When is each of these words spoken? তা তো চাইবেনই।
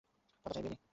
তা 0.45 0.47
তো 0.49 0.53
চাইবেনই। 0.55 0.81